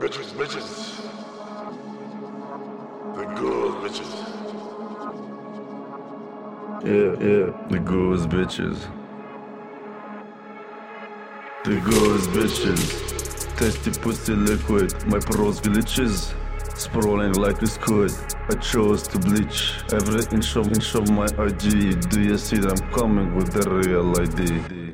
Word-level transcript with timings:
Bitches, 0.00 0.32
bitches. 0.32 0.96
The 3.16 3.24
good 3.38 3.72
bitches. 3.82 4.12
Yeah, 6.82 7.12
yeah, 7.28 7.68
the 7.68 7.78
girls 7.80 8.26
bitches. 8.26 8.78
The 11.64 11.78
girls 11.80 12.26
bitches. 12.28 12.82
Tasty 13.58 13.90
pussy 14.00 14.32
liquid, 14.34 15.06
my 15.06 15.18
prose 15.18 15.60
glitches. 15.60 16.32
Sprawling 16.78 17.34
like 17.34 17.60
a 17.60 17.66
squid. 17.66 18.12
I 18.48 18.54
chose 18.54 19.06
to 19.08 19.18
bleach 19.18 19.82
every 19.92 20.24
inch 20.34 20.56
of 20.56 20.68
inch 20.68 20.94
of 20.94 21.10
my 21.10 21.26
ID. 21.38 21.94
Do 22.08 22.22
you 22.22 22.38
see 22.38 22.56
that 22.56 22.80
I'm 22.80 22.90
coming 22.90 23.34
with 23.34 23.52
the 23.52 23.68
real 23.68 24.18
ID? 24.18 24.89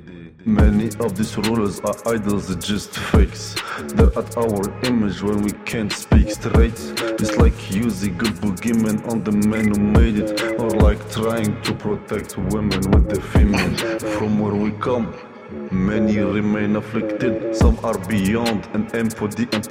Many 0.47 0.91
of 1.01 1.17
these 1.17 1.37
rulers 1.37 1.81
are 1.81 1.97
idols, 2.07 2.55
just 2.65 2.91
fakes. 2.91 3.57
They're 3.95 4.17
at 4.17 4.37
our 4.37 4.81
image 4.85 5.21
when 5.21 5.43
we 5.43 5.50
can't 5.64 5.93
speak 5.93 6.31
straight. 6.31 6.81
It's 7.18 7.37
like 7.37 7.68
using 7.68 8.14
a 8.14 8.31
boogeyman 8.31 9.11
on 9.11 9.25
the 9.25 9.32
man 9.32 9.75
who 9.75 9.81
made 9.81 10.18
it, 10.18 10.40
or 10.61 10.71
like 10.71 11.01
trying 11.11 11.61
to 11.63 11.75
protect 11.75 12.39
women 12.39 12.79
with 12.93 13.09
the 13.09 13.21
Femen. 13.21 14.01
From 14.17 14.39
where 14.39 14.54
we 14.54 14.71
come, 14.71 15.13
Many 15.71 16.18
remain 16.18 16.75
afflicted, 16.75 17.54
some 17.54 17.79
are 17.85 17.99
beyond 18.09 18.68
and 18.73 18.93
empty 18.95 19.49
and 19.53 19.65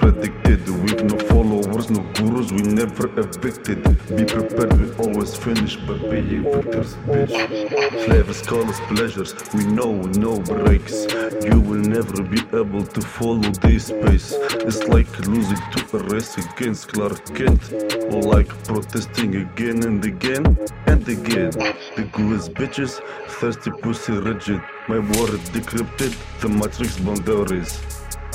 never 2.96 3.20
evicted. 3.20 3.84
Be 4.16 4.26
prepared, 4.26 4.74
we 4.80 4.92
always 4.96 5.36
finish 5.36 5.76
by 5.78 5.98
being 5.98 6.44
victors, 6.44 6.94
bitch. 7.08 8.06
Flavors, 8.06 8.42
colors, 8.42 8.80
pleasures, 8.88 9.36
we 9.54 9.66
know 9.66 9.94
no 10.02 10.40
brakes. 10.40 11.06
You 11.44 11.60
will 11.60 11.82
never 11.82 12.24
be 12.24 12.40
able 12.58 12.86
to 12.86 13.02
follow 13.02 13.50
this 13.62 13.92
pace. 13.92 14.34
It's 14.68 14.84
like 14.88 15.20
losing 15.28 15.58
to 15.72 15.98
a 15.98 16.04
race 16.04 16.38
against 16.38 16.94
Clark 16.94 17.26
Kent, 17.36 17.74
or 18.14 18.22
like 18.22 18.48
protesting 18.64 19.36
again 19.36 19.84
and 19.84 20.04
again 20.04 20.46
and 20.88 21.08
again. 21.08 21.52
The 21.96 22.10
coolest 22.14 22.54
bitches, 22.54 23.02
thirsty 23.40 23.72
pussy 23.72 24.14
rigid. 24.14 24.62
My 24.88 25.00
word 25.00 25.42
decrypted 25.54 26.14
the 26.40 26.50
matrix 26.50 26.98
boundaries. 27.00 27.82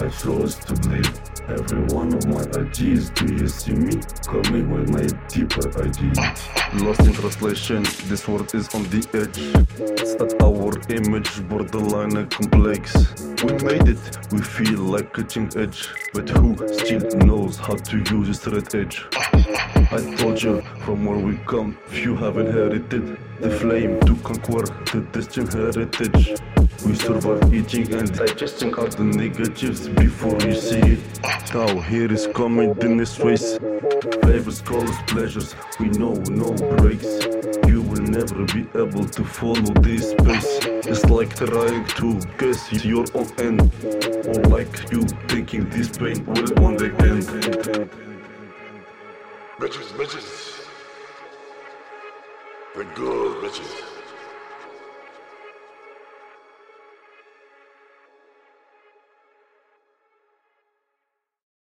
I 0.01 0.09
chose 0.09 0.57
to 0.57 0.75
believe 0.75 1.30
every 1.53 1.83
one 1.95 2.13
of 2.15 2.27
my 2.27 2.43
ideas, 2.61 3.11
Do 3.11 3.27
you 3.35 3.49
see 3.49 3.73
me 3.73 4.01
coming 4.27 4.71
with 4.71 4.89
my 4.91 5.07
deeper 5.29 5.67
ideas? 5.83 6.19
Lost 6.75 7.01
in 7.01 7.13
translation, 7.13 7.83
this 8.07 8.29
word 8.29 8.55
is 8.55 8.73
on 8.75 8.85
the 8.85 9.03
edge. 9.15 9.39
It's 10.01 10.15
at 10.15 10.41
our 10.43 10.73
image, 10.91 11.49
borderline 11.49 12.17
and 12.17 12.31
complex. 12.31 13.15
We 13.43 13.53
made 13.65 13.89
it, 13.89 14.19
we 14.33 14.41
feel 14.41 14.81
like 14.81 15.13
cutting 15.13 15.51
edge. 15.57 15.89
But 16.15 16.29
who 16.29 16.57
still 16.69 17.07
knows 17.27 17.57
how 17.57 17.75
to 17.75 17.97
use 18.15 18.29
a 18.29 18.35
straight 18.35 18.75
edge? 18.75 19.05
I 19.93 20.15
told 20.17 20.43
you 20.43 20.63
from 20.85 21.05
where 21.05 21.19
we 21.19 21.37
come, 21.47 21.77
few 21.89 22.15
have 22.17 22.39
inherited 22.39 23.19
the 23.41 23.51
flame 23.51 23.99
to 24.01 24.15
conquer 24.17 24.63
the 24.93 25.01
distant 25.13 25.53
heritage. 25.53 26.60
We 26.87 26.95
survive 26.95 27.53
eating 27.53 27.93
and 27.93 28.13
digesting 28.17 28.75
all 28.75 28.87
the 28.87 29.05
negatives 29.05 29.89
before 29.89 30.39
you 30.41 30.55
see 30.55 30.79
it. 30.79 31.01
Now 31.55 31.81
here 31.81 32.11
is 32.11 32.27
coming 32.29 32.75
the 32.75 32.89
next 32.89 33.19
race. 33.21 33.59
Flavors, 34.23 34.63
colors, 34.63 34.97
pleasures, 35.07 35.55
we 35.79 35.89
know 35.91 36.15
no 36.31 36.53
brakes. 36.77 37.27
You 37.69 37.83
will 37.83 38.03
never 38.03 38.45
be 38.47 38.67
able 38.79 39.05
to 39.05 39.25
follow 39.25 39.75
this 39.83 40.11
space. 40.13 40.59
It's 40.87 41.05
like 41.05 41.35
trying 41.37 41.85
to 41.85 42.21
guess 42.39 42.85
your 42.85 43.05
own 43.15 43.29
end, 43.39 43.61
or 44.27 44.43
like 44.49 44.91
you 44.91 45.03
thinking 45.29 45.69
this 45.71 45.89
pain 45.91 46.25
will 46.25 46.55
one 46.63 46.77
day 46.77 46.91
end. 47.07 47.25
Bitches, 49.59 49.91
bitches. 49.99 50.67
The 52.75 52.85
good 52.95 53.45
bitches. 53.45 54.00